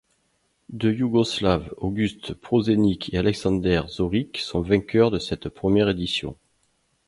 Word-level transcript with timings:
Deux 0.69 0.93
Yougoslaves, 0.93 1.71
August 1.77 2.33
Prosenik 2.33 3.13
et 3.13 3.19
Alexander 3.19 3.83
Zorić, 3.87 4.39
sont 4.41 4.61
vainqueurs 4.61 5.11
de 5.11 5.19
cette 5.19 5.47
première 5.49 5.89
édition. 5.89 6.35